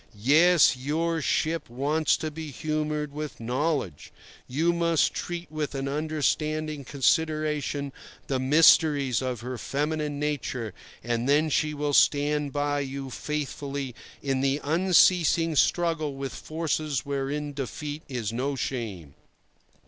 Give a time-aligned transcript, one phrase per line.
[0.15, 4.11] Yes, your ship wants to be humoured with knowledge.
[4.47, 7.93] You must treat with an understanding consideration
[8.25, 13.93] the mysteries of her feminine nature, and then she will stand by you faithfully
[14.23, 19.13] in the unceasing struggle with forces wherein defeat is no shame.